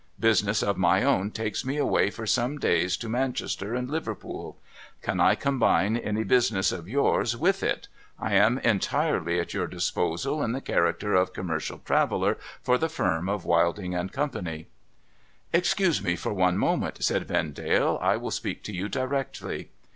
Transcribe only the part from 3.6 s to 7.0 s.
and Liverpool. Can I combine any business of